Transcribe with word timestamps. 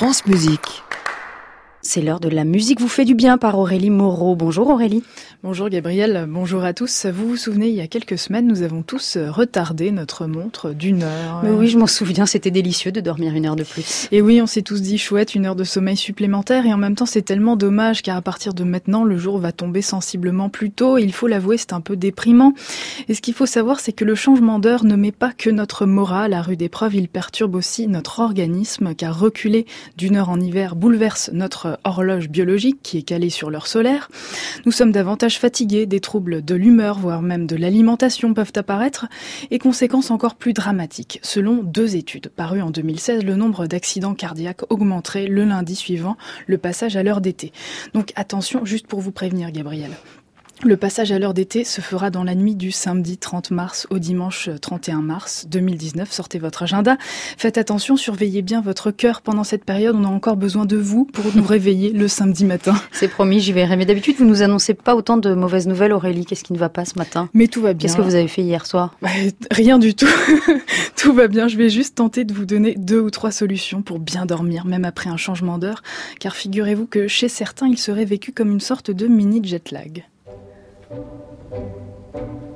France 0.00 0.24
Musique. 0.24 0.82
C'est 1.92 2.02
l'heure 2.02 2.20
de 2.20 2.28
la 2.28 2.44
musique 2.44 2.80
vous 2.80 2.86
fait 2.86 3.04
du 3.04 3.16
bien 3.16 3.36
par 3.36 3.58
Aurélie 3.58 3.90
Moreau. 3.90 4.36
Bonjour 4.36 4.68
Aurélie. 4.68 5.02
Bonjour 5.42 5.68
Gabriel, 5.68 6.26
bonjour 6.28 6.62
à 6.62 6.72
tous. 6.72 7.06
Vous 7.06 7.30
vous 7.30 7.36
souvenez, 7.36 7.68
il 7.68 7.74
y 7.74 7.80
a 7.80 7.88
quelques 7.88 8.16
semaines, 8.16 8.46
nous 8.46 8.62
avons 8.62 8.82
tous 8.82 9.18
retardé 9.18 9.90
notre 9.90 10.26
montre 10.26 10.70
d'une 10.70 11.02
heure. 11.02 11.40
Mais 11.42 11.50
oui, 11.50 11.66
je 11.66 11.78
m'en 11.78 11.88
souviens, 11.88 12.26
c'était 12.26 12.52
délicieux 12.52 12.92
de 12.92 13.00
dormir 13.00 13.34
une 13.34 13.44
heure 13.44 13.56
de 13.56 13.64
plus. 13.64 14.06
Et 14.12 14.22
oui, 14.22 14.40
on 14.40 14.46
s'est 14.46 14.62
tous 14.62 14.82
dit 14.82 14.98
chouette, 14.98 15.34
une 15.34 15.46
heure 15.46 15.56
de 15.56 15.64
sommeil 15.64 15.96
supplémentaire. 15.96 16.64
Et 16.64 16.72
en 16.72 16.76
même 16.76 16.94
temps, 16.94 17.06
c'est 17.06 17.22
tellement 17.22 17.56
dommage 17.56 18.02
car 18.02 18.16
à 18.16 18.22
partir 18.22 18.54
de 18.54 18.62
maintenant, 18.62 19.02
le 19.02 19.18
jour 19.18 19.38
va 19.38 19.50
tomber 19.50 19.82
sensiblement 19.82 20.48
plus 20.48 20.70
tôt. 20.70 20.96
Et 20.96 21.02
il 21.02 21.12
faut 21.12 21.26
l'avouer, 21.26 21.56
c'est 21.56 21.72
un 21.72 21.80
peu 21.80 21.96
déprimant. 21.96 22.54
Et 23.08 23.14
ce 23.14 23.20
qu'il 23.20 23.34
faut 23.34 23.46
savoir, 23.46 23.80
c'est 23.80 23.92
que 23.92 24.04
le 24.04 24.14
changement 24.14 24.60
d'heure 24.60 24.84
ne 24.84 24.94
met 24.94 25.10
pas 25.10 25.32
que 25.32 25.50
notre 25.50 25.86
morale 25.86 26.34
à 26.34 26.42
rude 26.42 26.62
épreuve, 26.62 26.94
il 26.94 27.08
perturbe 27.08 27.56
aussi 27.56 27.88
notre 27.88 28.20
organisme 28.20 28.94
car 28.94 29.18
reculer 29.18 29.66
d'une 29.96 30.14
heure 30.14 30.30
en 30.30 30.38
hiver 30.38 30.76
bouleverse 30.76 31.30
notre 31.32 31.79
horloge 31.84 32.28
biologique 32.28 32.80
qui 32.82 32.98
est 32.98 33.02
calée 33.02 33.30
sur 33.30 33.50
l'heure 33.50 33.66
solaire. 33.66 34.08
Nous 34.66 34.72
sommes 34.72 34.92
davantage 34.92 35.38
fatigués, 35.38 35.86
des 35.86 36.00
troubles 36.00 36.44
de 36.44 36.54
l'humeur, 36.54 36.98
voire 36.98 37.22
même 37.22 37.46
de 37.46 37.56
l'alimentation 37.56 38.34
peuvent 38.34 38.52
apparaître, 38.56 39.06
et 39.50 39.58
conséquences 39.58 40.10
encore 40.10 40.34
plus 40.34 40.52
dramatiques. 40.52 41.20
Selon 41.22 41.62
deux 41.62 41.96
études 41.96 42.28
parues 42.28 42.62
en 42.62 42.70
2016, 42.70 43.24
le 43.24 43.36
nombre 43.36 43.66
d'accidents 43.66 44.14
cardiaques 44.14 44.70
augmenterait 44.70 45.26
le 45.26 45.44
lundi 45.44 45.76
suivant 45.76 46.16
le 46.46 46.58
passage 46.58 46.96
à 46.96 47.02
l'heure 47.02 47.20
d'été. 47.20 47.52
Donc 47.94 48.12
attention, 48.16 48.64
juste 48.64 48.86
pour 48.86 49.00
vous 49.00 49.12
prévenir, 49.12 49.50
Gabriel. 49.50 49.90
Le 50.62 50.76
passage 50.76 51.10
à 51.10 51.18
l'heure 51.18 51.32
d'été 51.32 51.64
se 51.64 51.80
fera 51.80 52.10
dans 52.10 52.22
la 52.22 52.34
nuit 52.34 52.54
du 52.54 52.70
samedi 52.70 53.16
30 53.16 53.50
mars 53.50 53.86
au 53.88 53.98
dimanche 53.98 54.50
31 54.60 55.00
mars 55.00 55.46
2019. 55.48 56.12
Sortez 56.12 56.38
votre 56.38 56.64
agenda. 56.64 56.98
Faites 57.38 57.56
attention, 57.56 57.96
surveillez 57.96 58.42
bien 58.42 58.60
votre 58.60 58.90
cœur 58.90 59.22
pendant 59.22 59.42
cette 59.42 59.64
période. 59.64 59.96
On 59.96 60.04
a 60.04 60.08
encore 60.08 60.36
besoin 60.36 60.66
de 60.66 60.76
vous 60.76 61.06
pour 61.06 61.24
nous 61.34 61.44
réveiller 61.46 61.92
le 61.92 62.08
samedi 62.08 62.44
matin. 62.44 62.74
C'est 62.92 63.08
promis, 63.08 63.40
j'y 63.40 63.54
verrai. 63.54 63.78
Mais 63.78 63.86
d'habitude, 63.86 64.16
vous 64.18 64.26
nous 64.26 64.42
annoncez 64.42 64.74
pas 64.74 64.94
autant 64.94 65.16
de 65.16 65.32
mauvaises 65.32 65.66
nouvelles, 65.66 65.94
Aurélie. 65.94 66.26
Qu'est-ce 66.26 66.44
qui 66.44 66.52
ne 66.52 66.58
va 66.58 66.68
pas 66.68 66.84
ce 66.84 66.98
matin? 66.98 67.30
Mais 67.32 67.48
tout 67.48 67.62
va 67.62 67.72
bien. 67.72 67.86
Qu'est-ce 67.86 67.96
que 67.96 68.02
vous 68.02 68.14
avez 68.14 68.28
fait 68.28 68.42
hier 68.42 68.66
soir? 68.66 68.94
Bah, 69.00 69.08
Rien 69.50 69.78
du 69.78 69.94
tout. 69.94 70.06
tout 70.96 71.14
va 71.14 71.28
bien. 71.28 71.48
Je 71.48 71.56
vais 71.56 71.70
juste 71.70 71.94
tenter 71.94 72.24
de 72.24 72.34
vous 72.34 72.44
donner 72.44 72.74
deux 72.76 73.00
ou 73.00 73.08
trois 73.08 73.30
solutions 73.30 73.80
pour 73.80 73.98
bien 73.98 74.26
dormir, 74.26 74.66
même 74.66 74.84
après 74.84 75.08
un 75.08 75.16
changement 75.16 75.56
d'heure. 75.56 75.82
Car 76.18 76.36
figurez-vous 76.36 76.84
que 76.84 77.08
chez 77.08 77.30
certains, 77.30 77.66
il 77.66 77.78
serait 77.78 78.04
vécu 78.04 78.32
comme 78.32 78.50
une 78.50 78.60
sorte 78.60 78.90
de 78.90 79.06
mini 79.06 79.40
jet 79.42 79.70
lag. 79.70 80.04
Thank 80.90 81.04
you. 82.14 82.49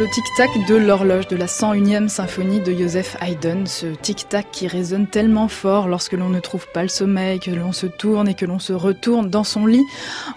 Le 0.00 0.08
tic-tac 0.08 0.48
de 0.66 0.76
l'horloge 0.76 1.28
de 1.28 1.36
la 1.36 1.44
101e 1.44 2.08
symphonie 2.08 2.60
de 2.60 2.72
Joseph 2.72 3.18
Haydn, 3.20 3.66
ce 3.66 3.84
tic-tac 3.84 4.46
qui 4.50 4.66
résonne 4.66 5.06
tellement 5.06 5.46
fort 5.46 5.88
lorsque 5.88 6.14
l'on 6.14 6.30
ne 6.30 6.40
trouve 6.40 6.66
pas 6.72 6.80
le 6.80 6.88
sommeil, 6.88 7.38
que 7.38 7.50
l'on 7.50 7.72
se 7.72 7.84
tourne 7.84 8.26
et 8.26 8.32
que 8.32 8.46
l'on 8.46 8.58
se 8.58 8.72
retourne 8.72 9.28
dans 9.28 9.44
son 9.44 9.66
lit 9.66 9.84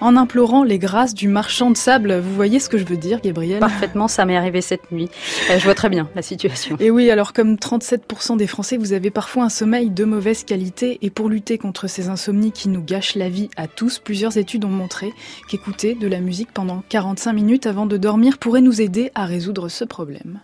en 0.01 0.17
implorant 0.17 0.65
les 0.65 0.79
grâces 0.79 1.13
du 1.13 1.29
marchand 1.29 1.71
de 1.71 1.77
sable. 1.77 2.19
Vous 2.19 2.35
voyez 2.35 2.59
ce 2.59 2.67
que 2.67 2.77
je 2.77 2.83
veux 2.83 2.97
dire, 2.97 3.21
Gabriel? 3.21 3.61
Parfaitement, 3.61 4.09
ça 4.09 4.25
m'est 4.25 4.35
arrivé 4.35 4.59
cette 4.59 4.91
nuit. 4.91 5.07
Euh, 5.49 5.57
je 5.57 5.63
vois 5.63 5.75
très 5.75 5.87
bien 5.87 6.09
la 6.13 6.21
situation. 6.21 6.75
Et 6.81 6.91
oui, 6.91 7.09
alors 7.09 7.31
comme 7.31 7.55
37% 7.55 8.35
des 8.35 8.47
Français, 8.47 8.75
vous 8.75 8.91
avez 8.91 9.11
parfois 9.11 9.45
un 9.45 9.49
sommeil 9.49 9.89
de 9.89 10.03
mauvaise 10.03 10.43
qualité 10.43 10.99
et 11.01 11.09
pour 11.09 11.29
lutter 11.29 11.57
contre 11.57 11.87
ces 11.87 12.09
insomnies 12.09 12.51
qui 12.51 12.67
nous 12.67 12.83
gâchent 12.83 13.15
la 13.15 13.29
vie 13.29 13.49
à 13.55 13.67
tous, 13.67 13.99
plusieurs 13.99 14.35
études 14.35 14.65
ont 14.65 14.69
montré 14.69 15.13
qu'écouter 15.47 15.95
de 15.95 16.07
la 16.09 16.19
musique 16.19 16.51
pendant 16.53 16.83
45 16.89 17.31
minutes 17.31 17.65
avant 17.65 17.85
de 17.85 17.95
dormir 17.95 18.39
pourrait 18.39 18.59
nous 18.59 18.81
aider 18.81 19.09
à 19.15 19.25
résoudre 19.25 19.52
ce 19.69 19.85
problème. 19.85 20.41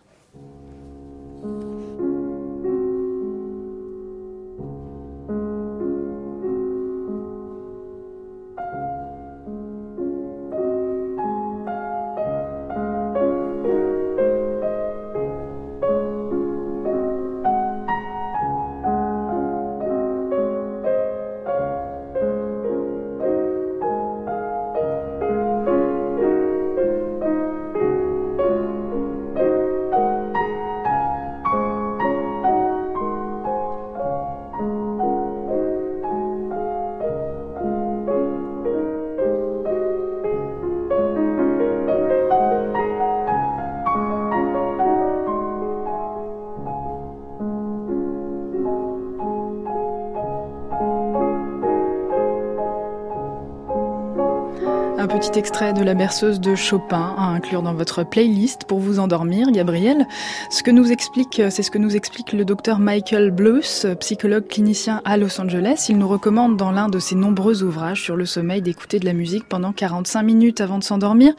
Petit 55.07 55.39
extrait 55.39 55.71
de 55.71 55.81
la 55.81 55.93
berceuse 55.93 56.41
de 56.41 56.55
Chopin 56.55 57.15
à 57.17 57.27
inclure 57.27 57.61
dans 57.61 57.73
votre 57.73 58.03
playlist 58.03 58.65
pour 58.65 58.79
vous 58.79 58.99
endormir, 58.99 59.49
Gabriel. 59.49 60.05
Ce 60.49 60.61
que 60.61 60.71
nous 60.71 60.91
explique, 60.91 61.41
c'est 61.49 61.63
ce 61.63 61.71
que 61.71 61.77
nous 61.77 61.95
explique 61.95 62.33
le 62.33 62.43
docteur 62.43 62.79
Michael 62.79 63.31
Blues, 63.31 63.87
psychologue 64.01 64.47
clinicien 64.47 65.01
à 65.05 65.15
Los 65.15 65.39
Angeles. 65.39 65.85
Il 65.87 65.99
nous 65.99 66.07
recommande 66.07 66.57
dans 66.57 66.71
l'un 66.71 66.89
de 66.89 66.99
ses 66.99 67.15
nombreux 67.15 67.63
ouvrages 67.63 68.01
sur 68.01 68.17
le 68.17 68.25
sommeil 68.25 68.61
d'écouter 68.61 68.99
de 68.99 69.05
la 69.05 69.13
musique 69.13 69.47
pendant 69.47 69.71
45 69.71 70.21
minutes 70.21 70.59
avant 70.59 70.79
de 70.79 70.83
s'endormir. 70.83 71.33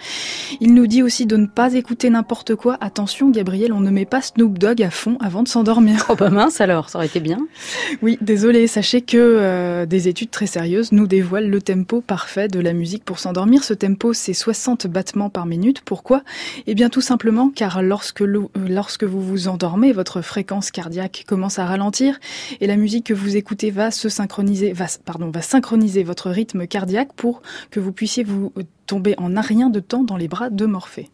Il 0.60 0.72
nous 0.72 0.87
dit 0.87 1.03
aussi 1.03 1.26
de 1.26 1.37
ne 1.37 1.47
pas 1.47 1.75
écouter 1.75 2.09
n'importe 2.09 2.54
quoi. 2.54 2.78
Attention, 2.81 3.28
Gabriel, 3.28 3.75
on 3.75 3.81
ne 3.81 3.91
met 3.91 4.06
pas 4.06 4.22
Snoop 4.22 4.59
Dogg 4.59 4.82
à 4.82 4.91
fond 4.91 5.19
avant 5.20 5.43
de 5.43 5.49
s'endormir. 5.49 6.06
Oh 6.09 6.15
bah 6.16 6.31
mince 6.31 6.60
alors, 6.62 6.88
ça 6.88 6.99
aurait 6.99 7.06
été 7.06 7.20
bien. 7.20 7.38
Oui, 8.00 8.16
désolé. 8.22 8.66
Sachez 8.66 9.03
que 9.03 9.19
euh, 9.19 9.87
des 9.87 10.09
études 10.09 10.31
très 10.31 10.47
sérieuses 10.47 10.93
nous 10.93 11.06
dévoilent 11.06 11.50
le 11.50 11.60
tempo 11.60 12.00
parfait 12.00 12.49
de 12.49 12.59
la 12.59 12.72
musique 12.72 13.04
pour 13.04 13.19
s'endormir 13.19 13.50
ce 13.59 13.75
tempo, 13.75 14.12
c'est 14.12 14.33
60 14.33 14.87
battements 14.87 15.31
par 15.31 15.47
minute. 15.47 15.81
Pourquoi? 15.81 16.22
Eh 16.66 16.75
bien 16.75 16.88
tout 16.88 17.00
simplement 17.00 17.50
car 17.50 17.83
lorsque, 17.83 18.21
lorsque 18.21 19.05
vous 19.05 19.21
vous 19.21 19.49
endormez, 19.49 19.93
votre 19.93 20.22
fréquence 20.22 20.71
cardiaque 20.71 21.25
commence 21.27 21.59
à 21.59 21.66
ralentir 21.66 22.19
et 22.61 22.66
la 22.66 22.77
musique 22.77 23.06
que 23.06 23.15
vous 23.15 23.37
écoutez 23.37 23.71
va 23.71 23.91
se 23.91 24.09
synchroniser, 24.09 24.72
va, 24.72 24.87
pardon, 25.05 25.31
va 25.31 25.43
synchroniser 25.43 26.03
votre 26.05 26.31
rythme 26.31 26.66
cardiaque 26.66 27.12
pour 27.15 27.43
que 27.71 27.81
vous 27.81 27.93
puissiez 27.93 28.25
vous 28.25 28.53
tomber 28.87 29.15
en 29.19 29.37
un 29.37 29.41
rien 29.41 29.71
de 29.71 29.81
temps 29.81 30.05
dans 30.05 30.17
les 30.17 30.28
bras 30.28 30.50
de 30.50 30.67
Morphée. 30.67 31.11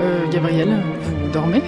Euh, 0.00 0.30
Gabriel, 0.30 0.68
vous 1.02 1.30
dormez. 1.32 1.62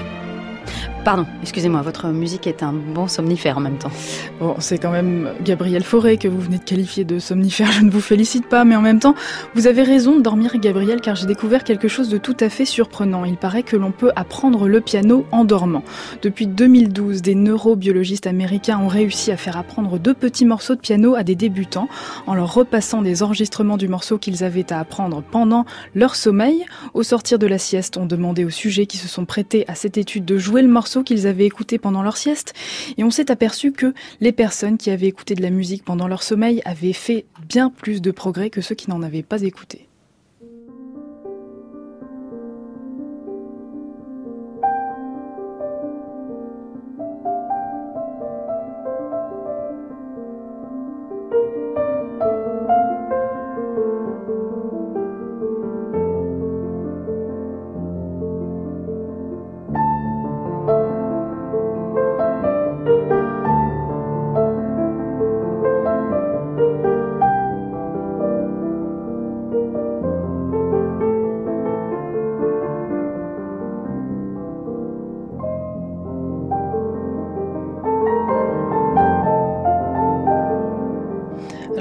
Pardon, 1.03 1.25
excusez-moi, 1.41 1.81
votre 1.81 2.09
musique 2.09 2.47
est 2.47 2.63
un 2.63 2.75
bon 2.75 3.09
somnifère 3.09 3.57
en 3.57 3.61
même 3.61 3.79
temps. 3.79 3.91
Bon, 4.39 4.57
c'est 4.59 4.77
quand 4.77 4.91
même 4.91 5.31
Gabriel 5.43 5.83
Fauré 5.83 6.19
que 6.19 6.29
vous 6.29 6.41
venez 6.41 6.59
de 6.59 6.63
qualifier 6.63 7.05
de 7.05 7.19
somnifère, 7.19 7.73
je 7.73 7.81
ne 7.81 7.91
vous 7.91 8.03
félicite 8.03 8.47
pas, 8.47 8.67
mais 8.67 8.77
en 8.77 8.83
même 8.83 8.99
temps, 8.99 9.15
vous 9.55 9.67
avez 9.67 9.83
raison 9.83 10.19
de 10.19 10.21
dormir 10.21 10.59
Gabriel 10.59 11.01
car 11.01 11.17
j'ai 11.17 11.25
découvert 11.25 11.65
quelque 11.65 11.89
chose 11.89 12.11
de 12.11 12.19
tout 12.19 12.37
à 12.41 12.51
fait 12.51 12.67
surprenant. 12.67 13.25
Il 13.25 13.39
paraît 13.39 13.63
que 13.63 13.77
l'on 13.77 13.93
peut 13.93 14.11
apprendre 14.15 14.69
le 14.69 14.83
piano 14.83 15.25
en 15.33 15.45
dormant. 15.45 15.83
Depuis 16.21 16.47
2012, 16.47 17.23
des 17.23 17.35
neurobiologistes 17.35 18.27
américains 18.27 18.79
ont 18.79 18.89
réussi 18.89 19.33
à 19.33 19.39
faire 19.39 19.57
apprendre 19.57 19.99
deux 19.99 20.15
petits 20.15 20.45
morceaux 20.45 20.75
de 20.75 20.81
piano 20.81 21.15
à 21.15 21.23
des 21.23 21.35
débutants 21.35 21.89
en 22.27 22.35
leur 22.35 22.53
repassant 22.53 23.01
des 23.01 23.23
enregistrements 23.23 23.79
du 23.79 23.89
morceau 23.89 24.19
qu'ils 24.19 24.45
avaient 24.45 24.71
à 24.71 24.81
apprendre 24.81 25.23
pendant 25.23 25.65
leur 25.95 26.15
sommeil. 26.15 26.67
Au 26.93 27.03
sortir 27.03 27.39
de 27.39 27.47
la 27.47 27.59
sieste, 27.59 27.97
on 27.97 28.05
demandait 28.05 28.45
aux 28.45 28.51
sujets 28.51 28.85
qui 28.85 28.99
se 28.99 29.09
sont 29.09 29.25
prêtés 29.25 29.65
à 29.67 29.75
cette 29.75 29.97
étude 29.97 30.27
de 30.27 30.37
jouer 30.37 30.61
le 30.61 30.69
morceau 30.69 30.90
qu'ils 31.05 31.27
avaient 31.27 31.47
écouté 31.47 31.79
pendant 31.79 32.03
leur 32.03 32.17
sieste. 32.17 32.55
Et 32.99 33.05
on 33.05 33.11
s'est 33.11 33.31
aperçu 33.31 33.73
que 33.73 33.95
les 34.21 34.33
personnes 34.33 34.79
qui 34.79 34.91
avaient 34.91 35.07
écouté 35.07 35.35
de 35.35 35.43
la 35.43 35.51
musique 35.51 35.85
pendant 35.85 36.09
leur 36.09 36.23
sommeil 36.23 36.61
avaient 36.65 36.93
fait 36.93 37.27
bien 37.49 37.71
plus 37.71 38.03
de 38.03 38.11
progrès 38.11 38.51
que 38.51 38.61
ceux 38.61 38.75
qui 38.75 38.91
n'en 38.91 39.03
avaient 39.03 39.23
pas 39.23 39.43
écouté. 39.43 39.90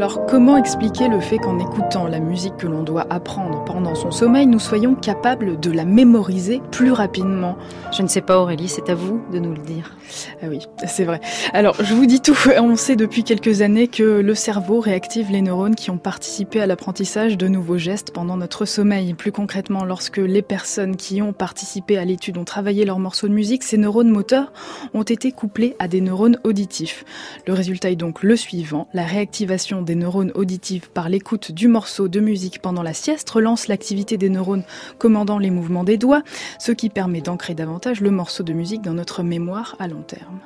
Alors 0.09 0.19
comment 0.29 0.57
expliquer 0.57 1.07
le 1.07 1.19
fait 1.19 1.39
qu'en 1.39 1.57
écoutant 1.57 2.05
la 2.05 2.19
musique 2.19 2.55
que 2.57 2.67
l'on 2.67 2.83
doit 2.83 3.07
apprendre 3.09 3.63
pendant 3.65 3.95
son 3.95 4.11
sommeil, 4.11 4.45
nous 4.45 4.59
soyons 4.59 4.93
capables 4.93 5.59
de 5.59 5.71
la 5.71 5.85
mémoriser 5.85 6.61
plus 6.69 6.91
rapidement? 6.91 7.57
Je 7.91 8.03
ne 8.03 8.07
sais 8.07 8.21
pas 8.21 8.37
Aurélie, 8.37 8.67
c'est 8.67 8.91
à 8.91 8.95
vous 8.95 9.23
de 9.33 9.39
nous 9.39 9.53
le 9.53 9.61
dire. 9.61 9.95
Ah 10.43 10.45
oui, 10.47 10.59
c'est 10.87 11.03
vrai. 11.03 11.19
Alors 11.51 11.75
je 11.79 11.95
vous 11.95 12.05
dis 12.05 12.21
tout, 12.21 12.37
on 12.59 12.75
sait 12.75 12.95
depuis 12.95 13.23
quelques 13.23 13.61
années 13.61 13.87
que 13.87 14.03
le 14.03 14.35
cerveau 14.35 14.79
réactive 14.79 15.31
les 15.31 15.41
neurones 15.41 15.73
qui 15.73 15.89
ont 15.89 15.97
participé 15.97 16.61
à 16.61 16.67
l'apprentissage 16.67 17.35
de 17.35 17.47
nouveaux 17.47 17.79
gestes 17.79 18.11
pendant 18.11 18.37
notre 18.37 18.65
sommeil. 18.65 19.15
Plus 19.15 19.31
concrètement, 19.31 19.83
lorsque 19.83 20.17
les 20.17 20.43
personnes 20.43 20.95
qui 20.95 21.23
ont 21.23 21.33
participé 21.33 21.97
à 21.97 22.05
l'étude 22.05 22.37
ont 22.37 22.45
travaillé 22.45 22.85
leurs 22.85 22.99
morceaux 22.99 23.27
de 23.27 23.33
musique, 23.33 23.63
ces 23.63 23.77
neurones 23.77 24.11
moteurs 24.11 24.53
ont 24.93 25.01
été 25.01 25.31
couplés 25.31 25.75
à 25.79 25.87
des 25.87 26.01
neurones 26.01 26.37
auditifs. 26.43 27.03
Le 27.47 27.53
résultat 27.53 27.89
est 27.89 27.95
donc 27.95 28.21
le 28.21 28.35
suivant, 28.35 28.87
la 28.93 29.03
réactivation 29.03 29.81
des 29.81 29.95
neurones 29.95 30.19
auditifs 30.36 30.89
par 30.89 31.10
l'écoute 31.10 31.51
du 31.51 31.68
morceau 31.68 32.07
de 32.07 32.19
musique 32.19 32.62
pendant 32.62 32.83
la 32.83 32.94
sieste 32.94 33.30
relance 33.30 33.68
l'activité 33.68 34.18
des 34.18 34.30
neurones 34.30 34.63
commandant 34.98 35.39
les 35.39 35.50
mouvements 35.50 35.83
des 35.83 35.98
doigts, 35.98 36.24
ce 36.60 36.71
qui 36.71 36.89
permet 36.89 37.21
d'ancrer 37.21 37.56
davantage 37.56 38.01
le 38.01 38.12
morceau 38.12 38.44
de 38.44 38.54
musique 38.54 38.81
dans 38.81 38.94
notre 38.94 39.24
mémoire 39.24 39.75
à 39.80 39.88
long 39.88 40.04
terme. 40.04 40.39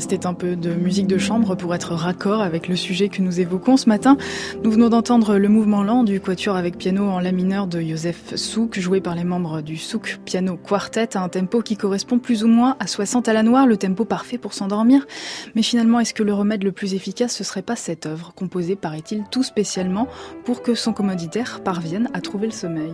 C'était 0.00 0.26
un 0.26 0.34
peu 0.34 0.56
de 0.56 0.70
musique 0.72 1.06
de 1.06 1.18
chambre 1.18 1.54
pour 1.54 1.74
être 1.74 1.94
raccord 1.94 2.40
avec 2.40 2.68
le 2.68 2.76
sujet 2.76 3.08
que 3.08 3.20
nous 3.20 3.40
évoquons 3.40 3.76
ce 3.76 3.88
matin. 3.88 4.16
Nous 4.62 4.70
venons 4.70 4.88
d'entendre 4.88 5.36
le 5.36 5.48
mouvement 5.48 5.82
lent 5.82 6.04
du 6.04 6.20
quatuor 6.20 6.56
avec 6.56 6.78
piano 6.78 7.08
en 7.08 7.20
la 7.20 7.32
mineur 7.32 7.66
de 7.66 7.80
Joseph 7.80 8.34
Souk, 8.36 8.78
joué 8.78 9.00
par 9.00 9.14
les 9.14 9.24
membres 9.24 9.60
du 9.60 9.76
Souk 9.76 10.20
Piano 10.24 10.56
Quartet 10.56 11.16
à 11.16 11.22
un 11.22 11.28
tempo 11.28 11.60
qui 11.60 11.76
correspond 11.76 12.18
plus 12.18 12.44
ou 12.44 12.48
moins 12.48 12.76
à 12.80 12.86
60 12.86 13.28
à 13.28 13.32
la 13.32 13.42
noire, 13.42 13.66
le 13.66 13.76
tempo 13.76 14.04
parfait 14.04 14.38
pour 14.38 14.54
s'endormir. 14.54 15.06
Mais 15.54 15.62
finalement, 15.62 16.00
est-ce 16.00 16.14
que 16.14 16.22
le 16.22 16.32
remède 16.32 16.64
le 16.64 16.72
plus 16.72 16.94
efficace, 16.94 17.34
ce 17.34 17.44
serait 17.44 17.62
pas 17.62 17.76
cette 17.76 18.06
œuvre, 18.06 18.32
composée, 18.34 18.76
paraît-il, 18.76 19.24
tout 19.30 19.42
spécialement 19.42 20.08
pour 20.44 20.62
que 20.62 20.74
son 20.74 20.92
commoditaire 20.92 21.60
parvienne 21.62 22.08
à 22.14 22.20
trouver 22.20 22.46
le 22.46 22.52
sommeil? 22.52 22.92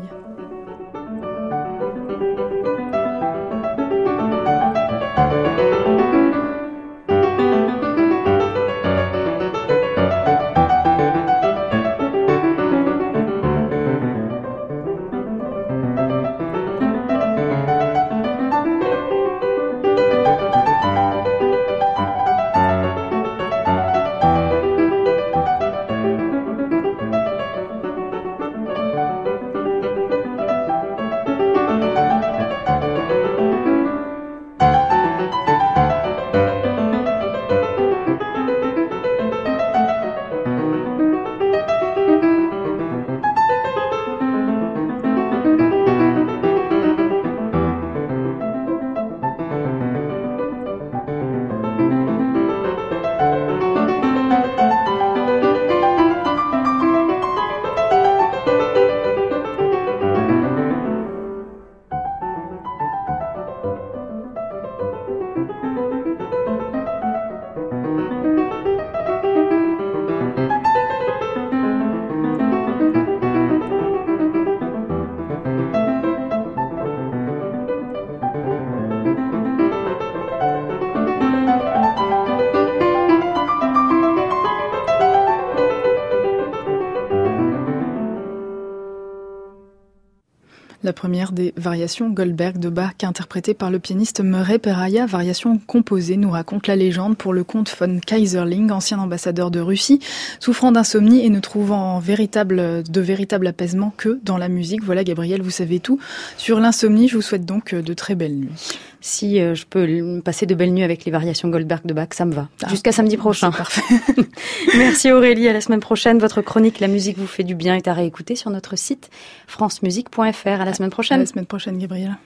La 90.83 90.93
première 90.93 91.33
des 91.33 91.53
variations 91.57 92.11
Goldberg 92.11 92.59
de 92.59 92.69
Bach 92.69 92.95
interprétée 93.03 93.55
par 93.55 93.71
le 93.71 93.79
pianiste 93.79 94.21
Murray 94.21 94.59
Peraya, 94.59 95.07
variation 95.07 95.59
composée, 95.59 96.17
nous 96.17 96.31
raconte 96.31 96.67
la 96.67 96.77
légende 96.77 97.17
pour 97.17 97.33
le 97.33 97.45
comte 97.45 97.75
von 97.79 97.99
Kaiserling, 97.99 98.71
ancien 98.71 98.99
ambassadeur 98.99 99.51
de 99.51 99.61
Russie, 99.61 100.01
souffrant 100.41 100.73
d'insomnie 100.73 101.25
et 101.25 101.31
ne 101.31 101.41
trouvant 101.41 101.99
véritable, 101.99 102.83
de 102.83 103.01
véritable 103.01 103.47
apaisement 103.47 103.93
que 103.97 104.19
dans 104.23 104.39
la 104.39 104.49
musique. 104.49 104.83
Voilà 104.85 105.05
Gabriel, 105.05 105.43
vous 105.43 105.51
savez 105.51 105.81
tout. 105.81 105.99
Sur 106.37 106.61
l'insomnie, 106.61 107.09
je 107.09 107.17
vous 107.17 107.23
souhaite 107.23 107.45
donc 107.45 107.75
de 107.75 107.95
très 107.95 108.15
belles 108.15 108.37
nuits. 108.37 108.79
Si 109.07 109.39
je 109.39 109.65
peux 109.65 110.21
passer 110.23 110.47
de 110.47 110.55
belles 110.55 110.73
nuits 110.73 110.83
avec 110.83 111.05
les 111.05 111.13
variations 111.13 111.49
Goldberg 111.49 111.87
de 111.87 111.95
Bach, 111.95 112.09
ça 112.13 112.25
me 112.25 112.35
va. 112.35 112.49
Ah, 112.63 112.69
Jusqu'à 112.69 112.93
samedi 112.93 113.17
prochain. 113.17 113.51
Parfait. 113.51 113.83
Merci 114.77 115.13
Aurélie, 115.13 115.49
à 115.49 115.53
la 115.53 115.61
semaine 115.61 115.81
prochaine. 115.81 116.19
Votre 116.19 116.43
chronique 116.43 116.81
La 116.81 116.89
musique 116.89 117.17
vous 117.17 117.27
fait 117.27 117.45
du 117.45 117.55
bien 117.55 117.77
est 117.77 117.89
à 117.89 117.93
réécouter 117.93 118.35
sur 118.35 118.51
notre 118.51 118.77
site 118.77 119.11
francemusique.fr. 119.47 120.49
À 120.49 120.65
la 120.65 120.75
semaine 120.75 120.91
prochaine. 120.91 121.19
À 121.19 121.21
la 121.21 121.27
semaine 121.27 121.47
prochaine, 121.47 121.79
Gabriel. 121.79 122.17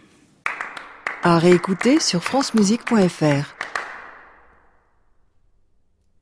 À 1.22 1.38
réécouter 1.38 2.00
sur 2.00 2.24
francemusique.fr. 2.24 3.69